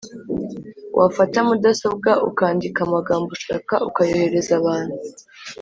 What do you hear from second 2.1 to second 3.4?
ukandika amagambo